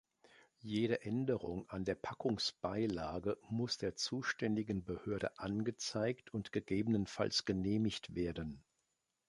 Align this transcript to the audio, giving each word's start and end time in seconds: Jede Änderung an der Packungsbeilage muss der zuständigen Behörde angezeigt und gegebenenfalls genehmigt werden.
Jede 0.63 1.03
Änderung 1.03 1.69
an 1.69 1.85
der 1.85 1.93
Packungsbeilage 1.93 3.37
muss 3.49 3.77
der 3.77 3.93
zuständigen 3.95 4.83
Behörde 4.83 5.37
angezeigt 5.37 6.33
und 6.33 6.51
gegebenenfalls 6.51 7.45
genehmigt 7.45 8.15
werden. 8.15 8.63